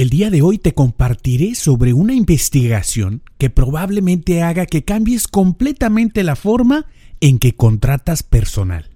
El 0.00 0.08
día 0.08 0.30
de 0.30 0.40
hoy 0.40 0.56
te 0.56 0.72
compartiré 0.72 1.54
sobre 1.54 1.92
una 1.92 2.14
investigación 2.14 3.22
que 3.36 3.50
probablemente 3.50 4.42
haga 4.42 4.64
que 4.64 4.82
cambies 4.82 5.28
completamente 5.28 6.22
la 6.22 6.36
forma 6.36 6.86
en 7.20 7.38
que 7.38 7.54
contratas 7.54 8.22
personal. 8.22 8.88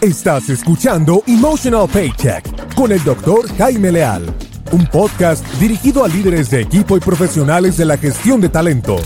Estás 0.00 0.50
escuchando 0.50 1.24
Emotional 1.26 1.88
Paycheck 1.92 2.76
con 2.76 2.92
el 2.92 3.02
doctor 3.02 3.52
Jaime 3.56 3.90
Leal, 3.90 4.32
un 4.70 4.86
podcast 4.86 5.44
dirigido 5.58 6.04
a 6.04 6.08
líderes 6.08 6.48
de 6.48 6.60
equipo 6.60 6.96
y 6.96 7.00
profesionales 7.00 7.76
de 7.76 7.86
la 7.86 7.98
gestión 7.98 8.40
de 8.40 8.50
talento. 8.50 8.98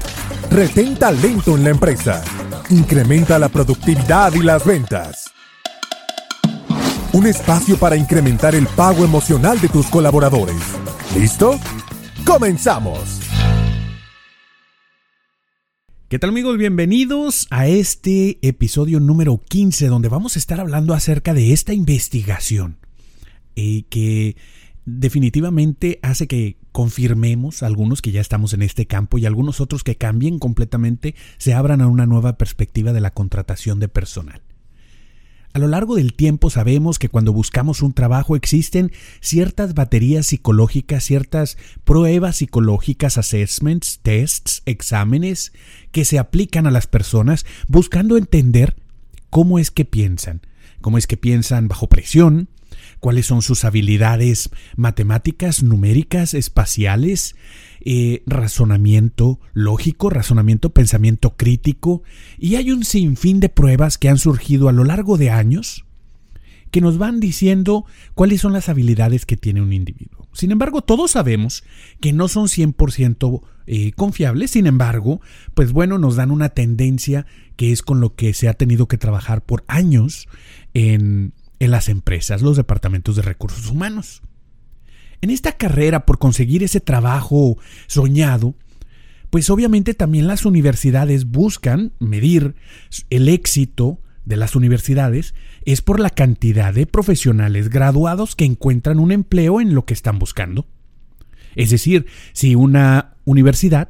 Retén 0.50 0.96
talento 0.96 1.56
en 1.56 1.64
la 1.64 1.70
empresa. 1.70 2.22
Incrementa 2.68 3.38
la 3.38 3.48
productividad 3.48 4.34
y 4.34 4.42
las 4.42 4.62
ventas 4.62 5.29
un 7.12 7.26
espacio 7.26 7.76
para 7.76 7.96
incrementar 7.96 8.54
el 8.54 8.66
pago 8.68 9.04
emocional 9.04 9.60
de 9.60 9.68
tus 9.68 9.86
colaboradores. 9.86 10.56
¿Listo? 11.16 11.58
¡Comenzamos! 12.24 13.20
¿Qué 16.08 16.18
tal 16.18 16.30
amigos? 16.30 16.58
Bienvenidos 16.58 17.46
a 17.50 17.68
este 17.68 18.38
episodio 18.46 18.98
número 18.98 19.40
15 19.48 19.86
donde 19.86 20.08
vamos 20.08 20.34
a 20.34 20.38
estar 20.40 20.58
hablando 20.60 20.92
acerca 20.94 21.34
de 21.34 21.52
esta 21.52 21.72
investigación 21.72 22.78
eh, 23.54 23.84
que 23.88 24.36
definitivamente 24.84 26.00
hace 26.02 26.26
que 26.26 26.56
confirmemos 26.72 27.62
algunos 27.62 28.02
que 28.02 28.10
ya 28.10 28.20
estamos 28.20 28.54
en 28.54 28.62
este 28.62 28.86
campo 28.86 29.18
y 29.18 29.26
algunos 29.26 29.60
otros 29.60 29.84
que 29.84 29.96
cambien 29.96 30.38
completamente, 30.40 31.14
se 31.38 31.54
abran 31.54 31.80
a 31.80 31.86
una 31.86 32.06
nueva 32.06 32.38
perspectiva 32.38 32.92
de 32.92 33.00
la 33.00 33.12
contratación 33.12 33.78
de 33.78 33.88
personal. 33.88 34.42
A 35.52 35.58
lo 35.58 35.66
largo 35.66 35.96
del 35.96 36.14
tiempo 36.14 36.48
sabemos 36.48 37.00
que 37.00 37.08
cuando 37.08 37.32
buscamos 37.32 37.82
un 37.82 37.92
trabajo 37.92 38.36
existen 38.36 38.92
ciertas 39.20 39.74
baterías 39.74 40.26
psicológicas, 40.26 41.02
ciertas 41.02 41.58
pruebas 41.82 42.36
psicológicas, 42.36 43.18
assessments, 43.18 43.98
tests, 44.00 44.62
exámenes 44.64 45.52
que 45.90 46.04
se 46.04 46.20
aplican 46.20 46.68
a 46.68 46.70
las 46.70 46.86
personas 46.86 47.46
buscando 47.66 48.16
entender 48.16 48.76
cómo 49.28 49.58
es 49.58 49.72
que 49.72 49.84
piensan, 49.84 50.40
cómo 50.80 50.98
es 50.98 51.08
que 51.08 51.16
piensan 51.16 51.66
bajo 51.66 51.88
presión, 51.88 52.48
cuáles 52.98 53.26
son 53.26 53.42
sus 53.42 53.64
habilidades 53.64 54.50
matemáticas, 54.76 55.62
numéricas, 55.62 56.34
espaciales, 56.34 57.36
eh, 57.82 58.22
razonamiento 58.26 59.40
lógico, 59.52 60.10
razonamiento, 60.10 60.70
pensamiento 60.70 61.36
crítico, 61.36 62.02
y 62.38 62.56
hay 62.56 62.70
un 62.70 62.84
sinfín 62.84 63.40
de 63.40 63.48
pruebas 63.48 63.98
que 63.98 64.08
han 64.08 64.18
surgido 64.18 64.68
a 64.68 64.72
lo 64.72 64.84
largo 64.84 65.16
de 65.16 65.30
años 65.30 65.84
que 66.70 66.80
nos 66.80 66.98
van 66.98 67.20
diciendo 67.20 67.84
cuáles 68.14 68.40
son 68.40 68.52
las 68.52 68.68
habilidades 68.68 69.26
que 69.26 69.36
tiene 69.36 69.60
un 69.60 69.72
individuo. 69.72 70.28
Sin 70.32 70.52
embargo, 70.52 70.82
todos 70.82 71.12
sabemos 71.12 71.64
que 72.00 72.12
no 72.12 72.28
son 72.28 72.46
100% 72.46 73.42
eh, 73.66 73.92
confiables, 73.92 74.52
sin 74.52 74.66
embargo, 74.66 75.20
pues 75.54 75.72
bueno, 75.72 75.98
nos 75.98 76.16
dan 76.16 76.30
una 76.30 76.50
tendencia 76.50 77.26
que 77.56 77.72
es 77.72 77.82
con 77.82 78.00
lo 78.00 78.14
que 78.14 78.32
se 78.32 78.48
ha 78.48 78.54
tenido 78.54 78.86
que 78.86 78.98
trabajar 78.98 79.44
por 79.44 79.64
años 79.66 80.28
en, 80.72 81.32
en 81.60 81.70
las 81.70 81.88
empresas, 81.88 82.42
los 82.42 82.56
departamentos 82.56 83.16
de 83.16 83.22
recursos 83.22 83.70
humanos. 83.70 84.22
En 85.20 85.30
esta 85.30 85.52
carrera 85.52 86.06
por 86.06 86.18
conseguir 86.18 86.62
ese 86.62 86.80
trabajo 86.80 87.58
soñado, 87.86 88.54
pues 89.28 89.50
obviamente 89.50 89.94
también 89.94 90.26
las 90.26 90.44
universidades 90.44 91.26
buscan 91.26 91.92
medir 92.00 92.56
el 93.10 93.28
éxito 93.28 94.00
de 94.24 94.36
las 94.36 94.56
universidades 94.56 95.34
es 95.64 95.82
por 95.82 96.00
la 96.00 96.10
cantidad 96.10 96.72
de 96.72 96.86
profesionales 96.86 97.68
graduados 97.68 98.36
que 98.36 98.44
encuentran 98.44 98.98
un 98.98 99.12
empleo 99.12 99.60
en 99.60 99.74
lo 99.74 99.84
que 99.84 99.94
están 99.94 100.18
buscando. 100.18 100.66
Es 101.56 101.70
decir, 101.70 102.06
si 102.32 102.54
una 102.54 103.16
universidad 103.24 103.88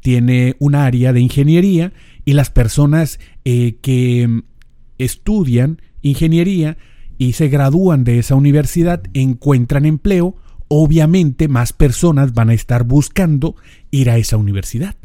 tiene 0.00 0.56
un 0.58 0.74
área 0.74 1.12
de 1.12 1.20
ingeniería 1.20 1.92
y 2.24 2.34
las 2.34 2.50
personas 2.50 3.18
eh, 3.44 3.76
que 3.82 4.42
estudian 4.98 5.80
ingeniería 6.02 6.78
y 7.20 7.34
se 7.34 7.48
gradúan 7.48 8.02
de 8.02 8.18
esa 8.18 8.34
universidad 8.34 9.02
encuentran 9.12 9.84
empleo, 9.84 10.36
obviamente 10.68 11.48
más 11.48 11.74
personas 11.74 12.32
van 12.32 12.48
a 12.48 12.54
estar 12.54 12.84
buscando 12.84 13.56
ir 13.90 14.08
a 14.08 14.16
esa 14.16 14.38
universidad. 14.38 14.96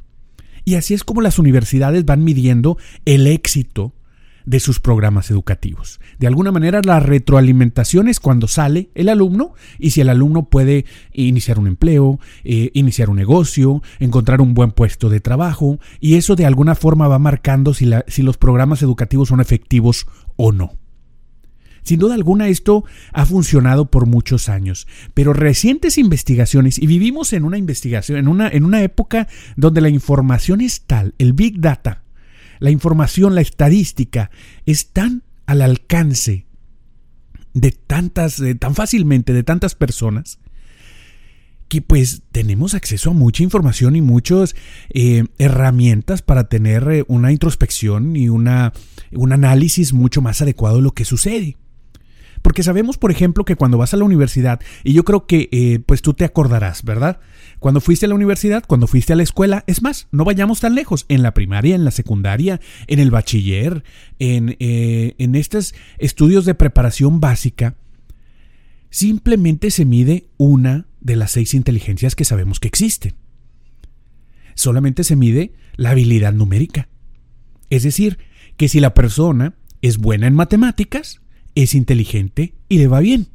Y 0.63 0.75
así 0.75 0.93
es 0.93 1.03
como 1.03 1.19
las 1.19 1.39
universidades 1.39 2.05
van 2.05 2.23
midiendo 2.23 2.77
el 3.03 3.27
éxito 3.27 3.93
de 4.45 4.61
sus 4.61 4.79
programas 4.79 5.29
educativos. 5.29 5.99
De 6.17 6.27
alguna 6.27 6.53
manera 6.53 6.79
la 6.85 7.01
retroalimentación 7.01 8.07
es 8.07 8.21
cuando 8.21 8.47
sale 8.47 8.91
el 8.95 9.09
alumno 9.09 9.53
y 9.77 9.89
si 9.89 9.99
el 9.99 10.07
alumno 10.07 10.45
puede 10.45 10.85
iniciar 11.11 11.59
un 11.59 11.67
empleo, 11.67 12.21
eh, 12.45 12.71
iniciar 12.75 13.09
un 13.09 13.17
negocio, 13.17 13.83
encontrar 13.99 14.39
un 14.39 14.53
buen 14.53 14.71
puesto 14.71 15.09
de 15.09 15.19
trabajo 15.19 15.79
y 15.99 16.15
eso 16.15 16.37
de 16.37 16.45
alguna 16.45 16.75
forma 16.75 17.09
va 17.09 17.19
marcando 17.19 17.73
si, 17.73 17.91
si 18.07 18.21
los 18.21 18.37
programas 18.37 18.81
educativos 18.81 19.27
son 19.27 19.41
efectivos 19.41 20.07
o 20.37 20.53
no. 20.53 20.77
Sin 21.85 21.99
duda 21.99 22.15
alguna 22.15 22.47
esto 22.47 22.83
ha 23.13 23.27
funcionado 23.27 23.91
por 23.91 24.07
muchos 24.07 24.49
años, 24.49 24.87
pero 25.13 25.33
recientes 25.33 25.99
investigaciones, 25.99 26.79
y 26.79 26.87
vivimos 26.87 27.31
en 27.31 27.45
una 27.45 27.59
investigación, 27.59 28.17
en 28.17 28.27
una, 28.27 28.49
en 28.49 28.65
una 28.65 28.81
época 28.81 29.27
donde 29.55 29.81
la 29.81 29.89
información 29.89 30.61
es 30.61 30.81
tal, 30.81 31.13
el 31.19 31.33
big 31.33 31.61
data, 31.61 32.03
la 32.59 32.71
información, 32.71 33.35
la 33.35 33.41
estadística, 33.41 34.31
es 34.65 34.87
tan 34.93 35.21
al 35.45 35.61
alcance 35.61 36.47
de 37.53 37.71
tantas, 37.71 38.41
tan 38.59 38.73
fácilmente, 38.73 39.31
de 39.31 39.43
tantas 39.43 39.75
personas, 39.75 40.39
que 41.67 41.83
pues 41.83 42.23
tenemos 42.31 42.73
acceso 42.73 43.11
a 43.11 43.13
mucha 43.13 43.43
información 43.43 43.95
y 43.95 44.01
muchas 44.01 44.55
eh, 44.89 45.25
herramientas 45.37 46.23
para 46.23 46.45
tener 46.45 46.87
eh, 46.91 47.05
una 47.07 47.31
introspección 47.31 48.15
y 48.15 48.27
una, 48.27 48.73
un 49.11 49.33
análisis 49.33 49.93
mucho 49.93 50.23
más 50.23 50.41
adecuado 50.41 50.77
de 50.77 50.81
lo 50.81 50.91
que 50.91 51.05
sucede. 51.05 51.57
Porque 52.45 52.61
sabemos, 52.61 52.99
por 52.99 53.09
ejemplo, 53.09 53.43
que 53.43 53.55
cuando 53.55 53.79
vas 53.79 53.95
a 53.95 53.97
la 53.97 54.03
universidad, 54.03 54.59
y 54.83 54.93
yo 54.93 55.03
creo 55.03 55.25
que 55.25 55.49
eh, 55.51 55.79
pues 55.83 56.03
tú 56.03 56.13
te 56.13 56.25
acordarás, 56.25 56.83
¿verdad? 56.83 57.19
Cuando 57.57 57.81
fuiste 57.81 58.05
a 58.05 58.09
la 58.09 58.13
universidad, 58.13 58.63
cuando 58.67 58.85
fuiste 58.85 59.13
a 59.13 59.15
la 59.15 59.23
escuela, 59.23 59.63
es 59.65 59.81
más, 59.81 60.07
no 60.11 60.25
vayamos 60.25 60.59
tan 60.59 60.75
lejos, 60.75 61.07
en 61.09 61.23
la 61.23 61.33
primaria, 61.33 61.73
en 61.73 61.83
la 61.83 61.89
secundaria, 61.89 62.61
en 62.85 62.99
el 62.99 63.09
bachiller, 63.09 63.83
en, 64.19 64.57
eh, 64.59 65.15
en 65.17 65.33
estos 65.33 65.73
estudios 65.97 66.45
de 66.45 66.53
preparación 66.53 67.19
básica, 67.19 67.77
simplemente 68.91 69.71
se 69.71 69.85
mide 69.85 70.27
una 70.37 70.85
de 71.01 71.15
las 71.15 71.31
seis 71.31 71.55
inteligencias 71.55 72.13
que 72.13 72.25
sabemos 72.25 72.59
que 72.59 72.67
existen. 72.67 73.15
Solamente 74.53 75.03
se 75.03 75.15
mide 75.15 75.53
la 75.77 75.89
habilidad 75.89 76.31
numérica. 76.31 76.89
Es 77.71 77.81
decir, 77.81 78.19
que 78.55 78.69
si 78.69 78.79
la 78.81 78.93
persona 78.93 79.55
es 79.81 79.97
buena 79.97 80.27
en 80.27 80.35
matemáticas, 80.35 81.21
es 81.55 81.73
inteligente 81.73 82.53
y 82.69 82.77
le 82.77 82.87
va 82.87 82.99
bien. 82.99 83.27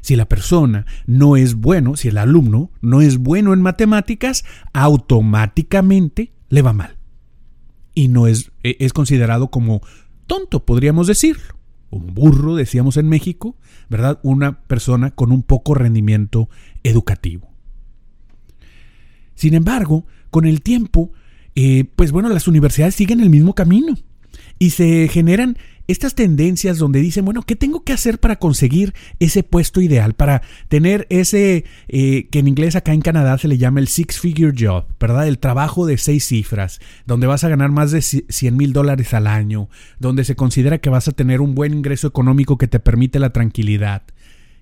Si 0.00 0.16
la 0.16 0.26
persona 0.26 0.86
no 1.06 1.36
es 1.36 1.54
bueno, 1.54 1.96
si 1.96 2.08
el 2.08 2.18
alumno 2.18 2.70
no 2.80 3.02
es 3.02 3.18
bueno 3.18 3.52
en 3.52 3.60
matemáticas, 3.60 4.44
automáticamente 4.72 6.32
le 6.48 6.62
va 6.62 6.72
mal. 6.72 6.96
Y 7.94 8.08
no 8.08 8.26
es, 8.26 8.50
e, 8.62 8.76
es 8.80 8.92
considerado 8.92 9.50
como 9.50 9.82
tonto, 10.26 10.64
podríamos 10.64 11.06
decirlo. 11.06 11.56
Un 11.90 12.14
burro, 12.14 12.54
decíamos 12.54 12.96
en 12.96 13.08
México, 13.08 13.56
¿verdad? 13.88 14.20
Una 14.22 14.62
persona 14.62 15.10
con 15.10 15.32
un 15.32 15.42
poco 15.42 15.74
rendimiento 15.74 16.48
educativo. 16.84 17.50
Sin 19.34 19.54
embargo, 19.54 20.06
con 20.30 20.46
el 20.46 20.62
tiempo, 20.62 21.12
eh, 21.56 21.84
pues 21.96 22.12
bueno, 22.12 22.28
las 22.28 22.46
universidades 22.46 22.94
siguen 22.94 23.20
el 23.20 23.28
mismo 23.28 23.54
camino 23.54 23.96
y 24.58 24.70
se 24.70 25.08
generan 25.08 25.58
estas 25.90 26.14
tendencias 26.14 26.78
donde 26.78 27.00
dicen, 27.00 27.24
bueno, 27.24 27.42
¿qué 27.42 27.56
tengo 27.56 27.84
que 27.84 27.92
hacer 27.92 28.18
para 28.18 28.36
conseguir 28.36 28.94
ese 29.18 29.42
puesto 29.42 29.80
ideal? 29.80 30.14
Para 30.14 30.42
tener 30.68 31.06
ese, 31.10 31.64
eh, 31.88 32.28
que 32.30 32.38
en 32.38 32.48
inglés 32.48 32.76
acá 32.76 32.92
en 32.92 33.00
Canadá 33.00 33.38
se 33.38 33.48
le 33.48 33.58
llama 33.58 33.80
el 33.80 33.88
six 33.88 34.18
figure 34.18 34.54
job, 34.56 34.84
¿verdad? 34.98 35.26
El 35.26 35.38
trabajo 35.38 35.86
de 35.86 35.98
seis 35.98 36.24
cifras, 36.26 36.80
donde 37.06 37.26
vas 37.26 37.44
a 37.44 37.48
ganar 37.48 37.70
más 37.70 37.90
de 37.90 38.02
100 38.02 38.56
mil 38.56 38.72
dólares 38.72 39.14
al 39.14 39.26
año, 39.26 39.68
donde 39.98 40.24
se 40.24 40.36
considera 40.36 40.78
que 40.78 40.90
vas 40.90 41.08
a 41.08 41.12
tener 41.12 41.40
un 41.40 41.54
buen 41.54 41.74
ingreso 41.74 42.06
económico 42.06 42.58
que 42.58 42.68
te 42.68 42.80
permite 42.80 43.18
la 43.18 43.32
tranquilidad. 43.32 44.02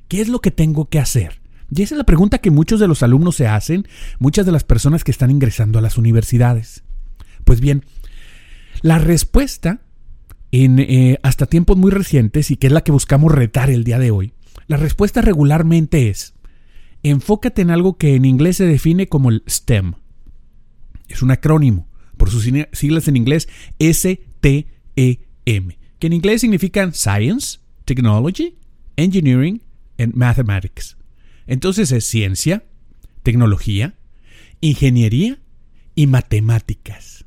¿Qué 0.08 0.20
es 0.20 0.28
lo 0.28 0.40
que 0.40 0.50
tengo 0.50 0.88
que 0.88 0.98
hacer? 0.98 1.40
Y 1.70 1.82
esa 1.82 1.94
es 1.94 1.98
la 1.98 2.04
pregunta 2.04 2.38
que 2.38 2.50
muchos 2.50 2.80
de 2.80 2.88
los 2.88 3.02
alumnos 3.02 3.36
se 3.36 3.46
hacen, 3.46 3.86
muchas 4.18 4.46
de 4.46 4.52
las 4.52 4.64
personas 4.64 5.04
que 5.04 5.10
están 5.10 5.30
ingresando 5.30 5.78
a 5.78 5.82
las 5.82 5.98
universidades. 5.98 6.82
Pues 7.44 7.60
bien, 7.60 7.84
la 8.80 8.98
respuesta 8.98 9.80
eh, 10.50 11.18
hasta 11.22 11.46
tiempos 11.46 11.76
muy 11.76 11.90
recientes 11.90 12.50
y 12.50 12.56
que 12.56 12.68
es 12.68 12.72
la 12.72 12.82
que 12.82 12.92
buscamos 12.92 13.32
retar 13.32 13.70
el 13.70 13.84
día 13.84 13.98
de 13.98 14.10
hoy, 14.10 14.32
la 14.66 14.76
respuesta 14.76 15.20
regularmente 15.20 16.08
es, 16.08 16.34
enfócate 17.02 17.62
en 17.62 17.70
algo 17.70 17.96
que 17.96 18.14
en 18.14 18.24
inglés 18.24 18.56
se 18.56 18.66
define 18.66 19.08
como 19.08 19.30
el 19.30 19.42
STEM. 19.48 19.94
Es 21.08 21.22
un 21.22 21.30
acrónimo, 21.30 21.88
por 22.16 22.30
sus 22.30 22.48
siglas 22.72 23.08
en 23.08 23.16
inglés 23.16 23.48
S-T-E-M, 23.78 24.18
que 25.98 26.06
en 26.06 26.12
inglés 26.12 26.40
significan 26.40 26.92
Science, 26.92 27.60
Technology, 27.84 28.58
Engineering 28.96 29.62
en 29.96 30.12
Mathematics. 30.14 30.96
Entonces 31.46 31.92
es 31.92 32.04
ciencia, 32.04 32.64
tecnología, 33.22 33.94
ingeniería 34.60 35.38
y 35.94 36.06
matemáticas. 36.06 37.24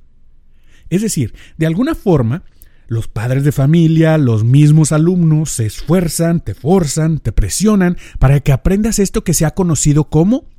Es 0.89 1.01
decir, 1.01 1.33
de 1.57 1.65
alguna 1.65 1.95
forma, 1.95 2.43
los 2.91 3.07
padres 3.07 3.45
de 3.45 3.53
familia, 3.53 4.17
los 4.17 4.43
mismos 4.43 4.91
alumnos 4.91 5.51
se 5.51 5.65
esfuerzan, 5.65 6.41
te 6.41 6.53
forzan, 6.53 7.19
te 7.19 7.31
presionan 7.31 7.95
para 8.19 8.41
que 8.41 8.51
aprendas 8.51 8.99
esto 8.99 9.23
que 9.23 9.33
se 9.33 9.45
ha 9.45 9.51
conocido 9.51 10.09
como 10.09 10.49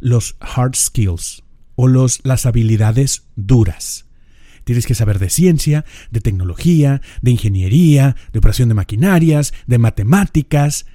los 0.00 0.36
hard 0.40 0.74
skills 0.74 1.44
o 1.76 1.86
los, 1.86 2.18
las 2.24 2.44
habilidades 2.46 3.28
duras. 3.36 4.06
Tienes 4.64 4.84
que 4.84 4.96
saber 4.96 5.20
de 5.20 5.30
ciencia, 5.30 5.84
de 6.10 6.20
tecnología, 6.20 7.02
de 7.22 7.30
ingeniería, 7.30 8.16
de 8.32 8.40
operación 8.40 8.68
de 8.68 8.74
maquinarias, 8.74 9.54
de 9.68 9.78
matemáticas. 9.78 10.86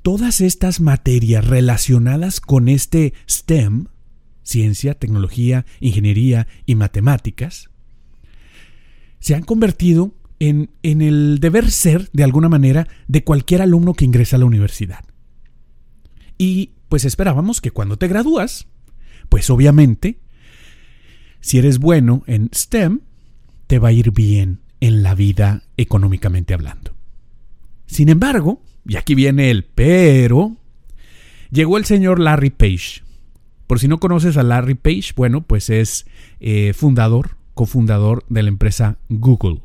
Todas 0.00 0.40
estas 0.40 0.80
materias 0.80 1.44
relacionadas 1.44 2.40
con 2.40 2.70
este 2.70 3.12
STEM, 3.28 3.88
ciencia, 4.42 4.94
tecnología, 4.94 5.66
ingeniería 5.80 6.48
y 6.64 6.76
matemáticas, 6.76 7.68
se 9.26 9.34
han 9.34 9.42
convertido 9.42 10.14
en, 10.38 10.70
en 10.84 11.02
el 11.02 11.40
deber 11.40 11.72
ser, 11.72 12.08
de 12.12 12.22
alguna 12.22 12.48
manera, 12.48 12.86
de 13.08 13.24
cualquier 13.24 13.60
alumno 13.60 13.92
que 13.92 14.04
ingresa 14.04 14.36
a 14.36 14.38
la 14.38 14.44
universidad. 14.44 15.04
Y 16.38 16.74
pues 16.88 17.04
esperábamos 17.04 17.60
que 17.60 17.72
cuando 17.72 17.98
te 17.98 18.06
gradúas, 18.06 18.68
pues 19.28 19.50
obviamente, 19.50 20.20
si 21.40 21.58
eres 21.58 21.80
bueno 21.80 22.22
en 22.28 22.50
STEM, 22.54 23.00
te 23.66 23.80
va 23.80 23.88
a 23.88 23.92
ir 23.92 24.12
bien 24.12 24.60
en 24.78 25.02
la 25.02 25.16
vida 25.16 25.64
económicamente 25.76 26.54
hablando. 26.54 26.94
Sin 27.86 28.08
embargo, 28.08 28.62
y 28.86 28.94
aquí 28.94 29.16
viene 29.16 29.50
el 29.50 29.64
pero, 29.64 30.56
llegó 31.50 31.78
el 31.78 31.84
señor 31.84 32.20
Larry 32.20 32.50
Page. 32.50 33.02
Por 33.66 33.80
si 33.80 33.88
no 33.88 33.98
conoces 33.98 34.36
a 34.36 34.44
Larry 34.44 34.76
Page, 34.76 35.14
bueno, 35.16 35.40
pues 35.40 35.68
es 35.68 36.06
eh, 36.38 36.72
fundador 36.74 37.35
cofundador 37.56 38.22
de 38.28 38.42
la 38.42 38.50
empresa 38.50 38.98
Google, 39.08 39.62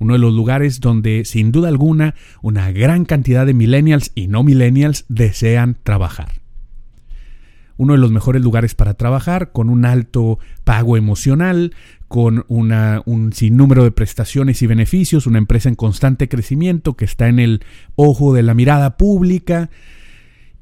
uno 0.00 0.14
de 0.14 0.18
los 0.18 0.32
lugares 0.32 0.80
donde 0.80 1.24
sin 1.26 1.52
duda 1.52 1.68
alguna 1.68 2.14
una 2.42 2.72
gran 2.72 3.04
cantidad 3.04 3.46
de 3.46 3.54
millennials 3.54 4.10
y 4.14 4.26
no 4.26 4.42
millennials 4.42 5.04
desean 5.08 5.76
trabajar. 5.84 6.40
Uno 7.76 7.92
de 7.92 7.98
los 7.98 8.10
mejores 8.10 8.40
lugares 8.40 8.74
para 8.74 8.94
trabajar, 8.94 9.52
con 9.52 9.68
un 9.68 9.84
alto 9.84 10.38
pago 10.62 10.96
emocional, 10.96 11.74
con 12.08 12.44
una, 12.48 13.02
un 13.04 13.32
sinnúmero 13.32 13.84
de 13.84 13.90
prestaciones 13.90 14.62
y 14.62 14.66
beneficios, 14.66 15.26
una 15.26 15.38
empresa 15.38 15.68
en 15.68 15.74
constante 15.74 16.28
crecimiento 16.28 16.94
que 16.94 17.04
está 17.04 17.28
en 17.28 17.40
el 17.40 17.60
ojo 17.94 18.32
de 18.32 18.42
la 18.42 18.54
mirada 18.54 18.96
pública. 18.96 19.70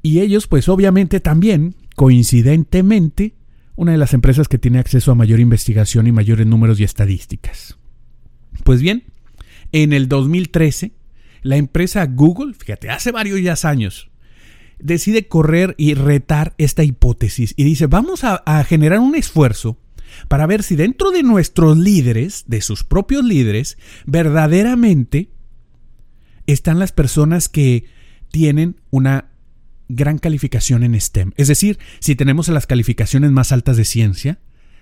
Y 0.01 0.19
ellos, 0.19 0.47
pues 0.47 0.67
obviamente 0.67 1.19
también, 1.19 1.75
coincidentemente, 1.95 3.35
una 3.75 3.91
de 3.91 3.97
las 3.97 4.13
empresas 4.13 4.47
que 4.47 4.57
tiene 4.57 4.79
acceso 4.79 5.11
a 5.11 5.15
mayor 5.15 5.39
investigación 5.39 6.07
y 6.07 6.11
mayores 6.11 6.45
números 6.45 6.79
y 6.79 6.83
estadísticas. 6.83 7.77
Pues 8.63 8.81
bien, 8.81 9.03
en 9.71 9.93
el 9.93 10.07
2013, 10.07 10.93
la 11.41 11.57
empresa 11.57 12.05
Google, 12.05 12.53
fíjate, 12.53 12.89
hace 12.89 13.11
varios 13.11 13.41
ya 13.41 13.55
años, 13.67 14.11
decide 14.79 15.27
correr 15.27 15.75
y 15.77 15.93
retar 15.93 16.53
esta 16.57 16.83
hipótesis 16.83 17.53
y 17.57 17.63
dice, 17.63 17.87
vamos 17.87 18.23
a, 18.23 18.35
a 18.45 18.63
generar 18.63 18.99
un 18.99 19.15
esfuerzo 19.15 19.79
para 20.27 20.45
ver 20.45 20.63
si 20.63 20.75
dentro 20.75 21.11
de 21.11 21.23
nuestros 21.23 21.77
líderes, 21.77 22.43
de 22.47 22.61
sus 22.61 22.83
propios 22.83 23.23
líderes, 23.23 23.77
verdaderamente 24.05 25.29
están 26.45 26.79
las 26.79 26.91
personas 26.91 27.49
que 27.49 27.85
tienen 28.29 28.81
una 28.89 29.32
gran 29.93 30.17
calificación 30.17 30.83
en 30.83 30.99
STEM. 30.99 31.31
Es 31.37 31.47
decir, 31.47 31.79
si 31.99 32.15
tenemos 32.15 32.47
las 32.49 32.67
calificaciones 32.67 33.31
más 33.31 33.51
altas 33.51 33.77
de 33.77 33.85
ciencia, 33.85 34.39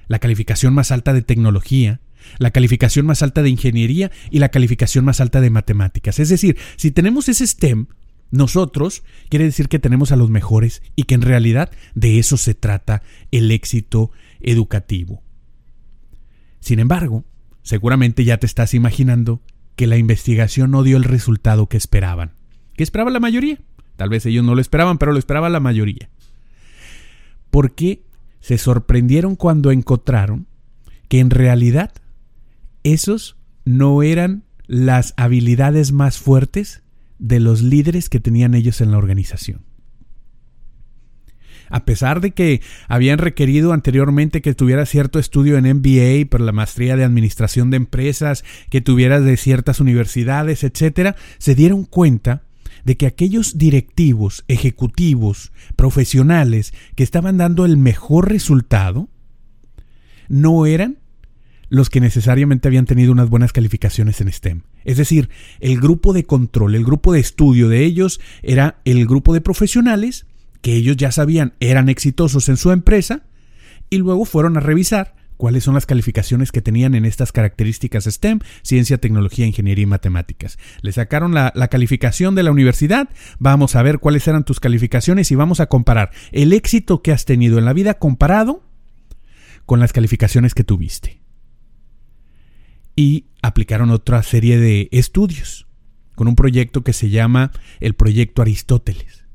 la 0.08 0.20
calificación 0.20 0.74
más 0.74 0.92
alta 0.92 1.14
de 1.14 1.22
tecnología, 1.22 2.02
la 2.38 2.52
calificación 2.52 3.06
más 3.06 3.24
alta 3.24 3.42
de 3.42 3.50
ingeniería 3.50 4.12
y 4.30 4.40
la 4.40 4.50
calificación 4.50 5.06
más 5.06 5.22
alta 5.22 5.42
de 5.42 5.50
matemáticas. 5.50 6.20
Es 6.20 6.30
decir, 6.30 6.58
si 6.76 6.92
tenemos 6.92 7.30
ese 7.30 7.48
STEM, 7.48 7.88
nosotros 8.32 9.04
quiere 9.30 9.46
decir 9.46 9.68
que 9.68 9.80
tenemos 9.80 10.12
a 10.12 10.16
los 10.16 10.30
mejores 10.30 10.82
y 10.96 11.04
que 11.04 11.16
en 11.16 11.22
realidad 11.22 11.72
de 11.96 12.20
eso 12.20 12.38
se 12.38 12.54
trata 12.54 13.04
el 13.32 13.52
éxito 13.52 14.12
educativo. 14.40 15.22
Sin 16.60 16.80
embargo, 16.80 17.26
seguramente 17.62 18.24
ya 18.24 18.38
te 18.38 18.46
estás 18.46 18.74
imaginando 18.74 19.42
que 19.76 19.88
la 19.88 19.98
investigación 19.98 20.72
no 20.72 20.84
dio 20.84 20.98
el 20.98 21.04
resultado 21.04 21.68
que 21.68 21.78
esperaban. 21.78 22.34
¿Qué 22.76 22.84
esperaba 22.84 23.12
la 23.12 23.20
mayoría? 23.20 23.60
Tal 24.02 24.10
vez 24.10 24.26
ellos 24.26 24.44
no 24.44 24.56
lo 24.56 24.62
esperaban, 24.62 24.98
pero 24.98 25.12
lo 25.12 25.20
esperaba 25.20 25.48
la 25.52 25.60
mayoría. 25.60 26.10
Porque 27.52 28.02
se 28.40 28.58
sorprendieron 28.58 29.36
cuando 29.36 29.70
encontraron 29.70 30.48
que 31.08 31.20
en 31.20 31.30
realidad 31.30 31.92
esos 32.82 33.38
no 33.64 34.02
eran 34.02 34.42
las 34.66 35.14
habilidades 35.18 35.92
más 35.92 36.18
fuertes 36.18 36.82
de 37.20 37.40
los 37.40 37.62
líderes 37.62 38.10
que 38.10 38.20
tenían 38.20 38.56
ellos 38.56 38.82
en 38.82 38.90
la 38.90 38.98
organización. 38.98 39.62
A 41.70 41.86
pesar 41.86 42.22
de 42.22 42.32
que 42.32 42.62
habían 42.88 43.20
requerido 43.20 43.72
anteriormente 43.72 44.42
que 44.42 44.56
tuviera 44.56 44.88
cierto 44.88 45.20
estudio 45.20 45.60
en 45.60 45.78
MBA 45.78 46.28
por 46.28 46.42
la 46.42 46.54
maestría 46.54 46.96
de 46.96 47.04
administración 47.04 47.70
de 47.70 47.78
empresas, 47.78 48.44
que 48.72 48.82
tuvieras 48.82 49.24
de 49.24 49.38
ciertas 49.38 49.80
universidades, 49.80 50.64
etcétera, 50.64 51.16
se 51.38 51.54
dieron 51.54 51.86
cuenta 51.86 52.42
de 52.86 52.98
que 52.98 53.06
aquellos 53.06 53.58
directivos, 53.58 54.44
ejecutivos, 54.48 55.52
profesionales 55.76 56.74
que 56.96 57.04
estaban 57.04 57.38
dando 57.38 57.66
el 57.66 57.78
mejor 57.78 58.30
resultado, 58.30 59.10
no 60.28 60.66
eran 60.66 60.98
los 61.70 61.90
que 61.90 62.02
necesariamente 62.02 62.68
habían 62.68 62.86
tenido 62.86 63.14
unas 63.14 63.30
buenas 63.30 63.54
calificaciones 63.54 64.20
en 64.20 64.32
STEM. 64.32 64.62
Es 64.84 64.98
decir, 64.98 65.30
el 65.62 65.80
grupo 65.80 66.12
de 66.12 66.26
control, 66.26 66.76
el 66.76 66.84
grupo 66.84 67.14
de 67.14 67.22
estudio 67.22 67.70
de 67.70 67.86
ellos 67.86 68.20
era 68.44 68.82
el 68.84 69.06
grupo 69.06 69.34
de 69.34 69.42
profesionales 69.42 70.26
que 70.62 70.76
ellos 70.76 70.98
ya 70.98 71.12
sabían 71.12 71.54
eran 71.60 71.90
exitosos 71.90 72.50
en 72.50 72.58
su 72.58 72.72
empresa 72.72 73.24
y 73.90 73.98
luego 73.98 74.26
fueron 74.26 74.58
a 74.58 74.60
revisar 74.60 75.16
cuáles 75.42 75.64
son 75.64 75.74
las 75.74 75.88
calificaciones 75.88 76.52
que 76.52 76.62
tenían 76.62 76.94
en 76.94 77.04
estas 77.04 77.32
características 77.32 78.04
STEM, 78.04 78.42
ciencia, 78.62 79.00
tecnología, 79.00 79.48
ingeniería 79.48 79.82
y 79.82 79.88
matemáticas. 79.88 80.60
Le 80.84 80.92
sacaron 80.92 81.34
la, 81.34 81.52
la, 81.56 81.68
calificación 81.68 82.36
de 82.36 82.44
la 82.44 82.52
universidad, 82.52 83.10
vamos 83.40 83.76
a 83.76 83.82
ver 83.82 83.98
cuáles 83.98 84.28
eran 84.28 84.44
tus 84.44 84.60
calificaciones 84.60 85.32
y 85.32 85.36
vamos 85.36 85.60
a 85.60 85.66
comparar 85.66 86.12
el 86.32 86.54
éxito 86.54 87.02
que 87.02 87.12
has 87.12 87.26
tenido 87.26 87.58
en 87.58 87.66
la 87.66 87.74
vida 87.74 87.96
comparado 87.96 88.62
con 89.66 89.80
las 89.80 89.94
calificaciones 89.94 90.54
que 90.54 90.64
tuviste. 90.64 91.24
Y 92.96 93.26
aplicaron 93.42 93.90
otra 93.90 94.22
serie 94.22 94.60
de 94.60 94.90
estudios 94.92 95.66
con 96.14 96.28
un 96.28 96.36
proyecto 96.36 96.84
que 96.84 96.94
se 96.94 97.10
llama 97.10 97.52
el 97.80 97.96
Proyecto 97.96 98.44
Aristóteles, 98.44 99.26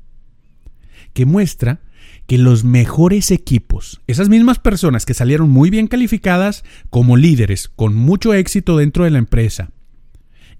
que 1.11 1.25
muestra 1.25 1.81
que 2.27 2.37
los 2.37 2.65
mejores 2.65 3.31
equipos, 3.31 4.01
esas 4.05 4.27
mismas 4.27 4.59
personas 4.59 5.05
que 5.05 5.13
salieron 5.13 5.49
muy 5.49 5.69
bien 5.69 5.87
calificadas 5.87 6.63
como 6.89 7.15
líderes, 7.15 7.69
con 7.69 7.95
mucho 7.95 8.33
éxito 8.33 8.77
dentro 8.77 9.05
de 9.05 9.11
la 9.11 9.17
empresa, 9.17 9.71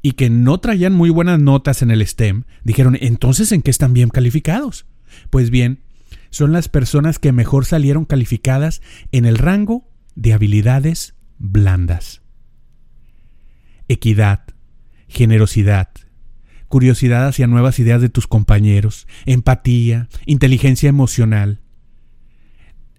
y 0.02 0.14
que 0.14 0.30
no 0.30 0.60
traían 0.60 0.94
muy 0.94 1.10
buenas 1.10 1.40
notas 1.40 1.82
en 1.82 1.92
el 1.92 2.06
STEM, 2.06 2.44
dijeron, 2.64 2.98
entonces, 3.02 3.52
¿en 3.52 3.62
qué 3.62 3.72
están 3.72 3.94
bien 3.94 4.10
calificados? 4.10 4.86
Pues 5.30 5.50
bien, 5.50 5.84
son 6.30 6.54
las 6.54 6.70
personas 6.70 7.20
que 7.20 7.34
mejor 7.34 7.66
salieron 7.66 8.06
calificadas 8.06 8.82
en 9.12 9.26
el 9.26 9.38
rango 9.38 9.90
de 10.16 10.34
habilidades 10.34 11.16
blandas. 11.38 12.22
Equidad, 13.90 14.44
generosidad, 15.10 15.90
curiosidad 16.68 17.28
hacia 17.28 17.48
nuevas 17.48 17.80
ideas 17.80 18.02
de 18.02 18.10
tus 18.10 18.28
compañeros, 18.28 19.08
empatía, 19.26 20.10
inteligencia 20.26 20.90
emocional, 20.90 21.62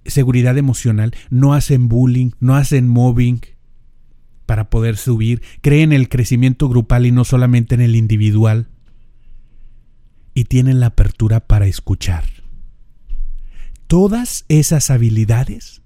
seguridad 0.07 0.57
emocional, 0.59 1.15
no 1.31 1.55
hacen 1.55 1.89
bullying, 1.89 2.31
no 2.41 2.57
hacen 2.57 2.89
mobbing 2.89 3.41
para 4.47 4.71
poder 4.71 4.97
subir, 4.97 5.43
creen 5.61 5.93
en 5.93 6.01
el 6.01 6.09
crecimiento 6.09 6.69
grupal 6.69 7.07
y 7.07 7.13
no 7.13 7.25
solamente 7.25 7.75
en 7.75 7.83
el 7.83 7.97
individual, 7.97 8.69
y 10.33 10.45
tienen 10.45 10.81
la 10.81 10.87
apertura 10.87 11.41
para 11.41 11.67
escuchar. 11.67 12.25
Todas 13.87 14.45
esas 14.49 14.91
habilidades 14.91 15.83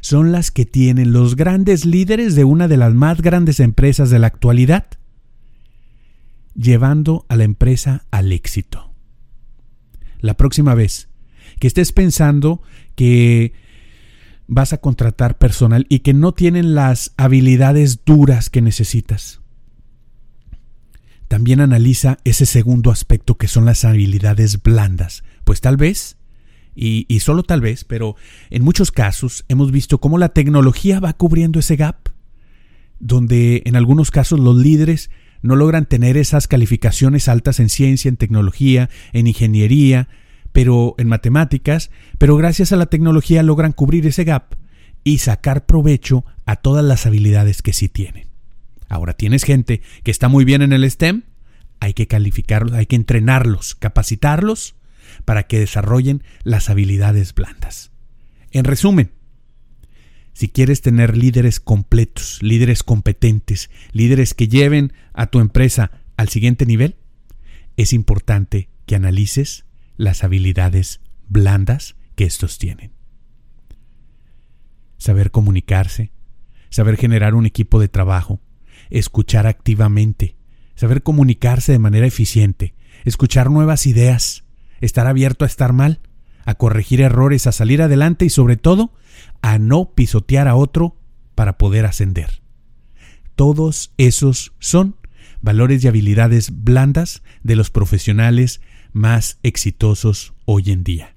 son 0.00 0.32
las 0.32 0.50
que 0.50 0.66
tienen 0.66 1.12
los 1.12 1.36
grandes 1.36 1.84
líderes 1.84 2.34
de 2.34 2.44
una 2.44 2.68
de 2.68 2.76
las 2.76 2.94
más 2.94 3.22
grandes 3.22 3.60
empresas 3.60 4.10
de 4.10 4.18
la 4.18 4.26
actualidad 4.26 4.86
llevando 6.54 7.26
a 7.28 7.36
la 7.36 7.44
empresa 7.44 8.06
al 8.10 8.32
éxito. 8.32 8.92
La 10.20 10.36
próxima 10.36 10.74
vez 10.74 11.08
que 11.58 11.66
estés 11.66 11.92
pensando 11.92 12.62
que 12.94 13.52
vas 14.46 14.72
a 14.72 14.78
contratar 14.78 15.38
personal 15.38 15.86
y 15.88 16.00
que 16.00 16.14
no 16.14 16.32
tienen 16.32 16.74
las 16.74 17.12
habilidades 17.16 18.04
duras 18.04 18.50
que 18.50 18.62
necesitas, 18.62 19.40
también 21.28 21.60
analiza 21.60 22.18
ese 22.24 22.46
segundo 22.46 22.90
aspecto 22.90 23.36
que 23.36 23.48
son 23.48 23.64
las 23.64 23.84
habilidades 23.84 24.62
blandas. 24.62 25.24
Pues 25.44 25.60
tal 25.60 25.76
vez, 25.76 26.16
y, 26.76 27.06
solo 27.20 27.42
tal 27.42 27.60
vez, 27.60 27.84
pero 27.84 28.16
en 28.50 28.62
muchos 28.62 28.90
casos 28.90 29.44
hemos 29.48 29.70
visto 29.70 29.98
cómo 29.98 30.18
la 30.18 30.30
tecnología 30.30 31.00
va 31.00 31.12
cubriendo 31.12 31.58
ese 31.60 31.76
gap, 31.76 32.08
donde 32.98 33.62
en 33.64 33.76
algunos 33.76 34.10
casos 34.10 34.40
los 34.40 34.56
líderes 34.56 35.10
no 35.44 35.56
logran 35.56 35.84
tener 35.84 36.16
esas 36.16 36.48
calificaciones 36.48 37.28
altas 37.28 37.60
en 37.60 37.68
ciencia, 37.68 38.08
en 38.08 38.16
tecnología, 38.16 38.88
en 39.12 39.26
ingeniería, 39.26 40.08
pero 40.52 40.94
en 40.96 41.06
matemáticas, 41.06 41.90
pero 42.16 42.38
gracias 42.38 42.72
a 42.72 42.76
la 42.76 42.86
tecnología 42.86 43.42
logran 43.42 43.72
cubrir 43.72 44.06
ese 44.06 44.24
gap 44.24 44.56
y 45.04 45.18
sacar 45.18 45.66
provecho 45.66 46.24
a 46.46 46.56
todas 46.56 46.82
las 46.82 47.04
habilidades 47.04 47.60
que 47.60 47.74
sí 47.74 47.90
tienen. 47.90 48.28
Ahora 48.88 49.12
tienes 49.12 49.44
gente 49.44 49.82
que 50.02 50.10
está 50.10 50.28
muy 50.28 50.46
bien 50.46 50.62
en 50.62 50.72
el 50.72 50.90
STEM, 50.90 51.24
hay 51.78 51.92
que 51.92 52.06
calificarlos, 52.06 52.72
hay 52.72 52.86
que 52.86 52.96
entrenarlos, 52.96 53.74
capacitarlos 53.74 54.76
para 55.26 55.42
que 55.42 55.58
desarrollen 55.58 56.22
las 56.42 56.70
habilidades 56.70 57.34
blandas. 57.34 57.90
En 58.50 58.64
resumen, 58.64 59.10
si 60.34 60.48
quieres 60.48 60.82
tener 60.82 61.16
líderes 61.16 61.60
completos, 61.60 62.42
líderes 62.42 62.82
competentes, 62.82 63.70
líderes 63.92 64.34
que 64.34 64.48
lleven 64.48 64.92
a 65.12 65.26
tu 65.28 65.40
empresa 65.40 65.92
al 66.16 66.28
siguiente 66.28 66.66
nivel, 66.66 66.96
es 67.76 67.92
importante 67.92 68.68
que 68.84 68.96
analices 68.96 69.64
las 69.96 70.24
habilidades 70.24 71.00
blandas 71.28 71.96
que 72.16 72.24
estos 72.24 72.58
tienen. 72.58 72.92
Saber 74.98 75.30
comunicarse, 75.30 76.10
saber 76.68 76.96
generar 76.96 77.34
un 77.34 77.46
equipo 77.46 77.80
de 77.80 77.88
trabajo, 77.88 78.40
escuchar 78.90 79.46
activamente, 79.46 80.36
saber 80.74 81.04
comunicarse 81.04 81.70
de 81.70 81.78
manera 81.78 82.06
eficiente, 82.06 82.74
escuchar 83.04 83.50
nuevas 83.50 83.86
ideas, 83.86 84.44
estar 84.80 85.06
abierto 85.06 85.44
a 85.44 85.48
estar 85.48 85.72
mal, 85.72 86.00
a 86.44 86.54
corregir 86.54 87.00
errores, 87.00 87.46
a 87.46 87.52
salir 87.52 87.82
adelante 87.82 88.24
y 88.24 88.30
sobre 88.30 88.56
todo 88.56 88.92
a 89.42 89.58
no 89.58 89.92
pisotear 89.94 90.48
a 90.48 90.56
otro 90.56 90.96
para 91.34 91.58
poder 91.58 91.86
ascender. 91.86 92.42
Todos 93.34 93.92
esos 93.96 94.52
son 94.58 94.96
valores 95.40 95.84
y 95.84 95.88
habilidades 95.88 96.64
blandas 96.64 97.22
de 97.42 97.56
los 97.56 97.70
profesionales 97.70 98.60
más 98.92 99.38
exitosos 99.42 100.34
hoy 100.44 100.70
en 100.70 100.84
día. 100.84 101.16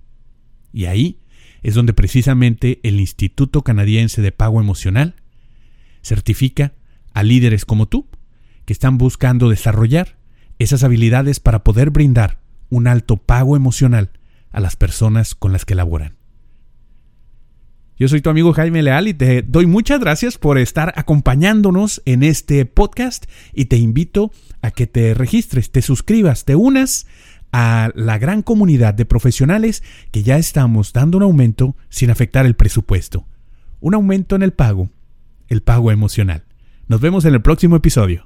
Y 0.73 0.85
ahí 0.85 1.19
es 1.63 1.75
donde 1.75 1.93
precisamente 1.93 2.79
el 2.83 2.99
Instituto 2.99 3.63
Canadiense 3.63 4.21
de 4.21 4.31
Pago 4.31 4.59
Emocional 4.59 5.15
certifica 6.01 6.73
a 7.13 7.23
líderes 7.23 7.65
como 7.65 7.87
tú, 7.87 8.07
que 8.65 8.73
están 8.73 8.97
buscando 8.97 9.49
desarrollar 9.49 10.17
esas 10.59 10.83
habilidades 10.83 11.39
para 11.39 11.63
poder 11.63 11.89
brindar 11.89 12.39
un 12.69 12.87
alto 12.87 13.17
pago 13.17 13.55
emocional 13.55 14.11
a 14.51 14.59
las 14.59 14.75
personas 14.75 15.35
con 15.35 15.51
las 15.51 15.65
que 15.65 15.75
laboran. 15.75 16.15
Yo 17.99 18.07
soy 18.07 18.21
tu 18.21 18.29
amigo 18.29 18.53
Jaime 18.53 18.83
Leal 18.83 19.07
y 19.07 19.15
te 19.15 19.41
doy 19.41 19.65
muchas 19.65 19.99
gracias 19.99 20.37
por 20.37 20.59
estar 20.59 20.93
acompañándonos 20.95 22.01
en 22.05 22.21
este 22.21 22.65
podcast 22.67 23.25
y 23.53 23.65
te 23.65 23.77
invito 23.77 24.31
a 24.61 24.69
que 24.69 24.85
te 24.85 25.15
registres, 25.15 25.71
te 25.71 25.81
suscribas, 25.81 26.45
te 26.45 26.55
unas 26.55 27.07
a 27.51 27.89
la 27.95 28.19
gran 28.19 28.43
comunidad 28.43 28.93
de 28.93 29.05
profesionales 29.05 29.81
que 30.11 30.21
ya 30.21 30.37
estamos 30.37 30.93
dando 30.93 31.17
un 31.17 31.23
aumento 31.23 31.75
sin 31.89 32.11
afectar 32.11 32.45
el 32.45 32.55
presupuesto. 32.55 33.25
Un 33.79 33.95
aumento 33.95 34.35
en 34.35 34.43
el 34.43 34.53
pago, 34.53 34.89
el 35.47 35.63
pago 35.63 35.91
emocional. 35.91 36.43
Nos 36.87 37.01
vemos 37.01 37.25
en 37.25 37.33
el 37.33 37.41
próximo 37.41 37.75
episodio. 37.77 38.25